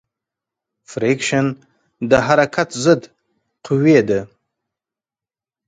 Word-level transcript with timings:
فریکشن 0.91 1.45
د 2.09 2.11
حرکت 2.27 2.69
ضد 2.83 3.01
قوې 3.65 3.99
ده. 4.09 4.21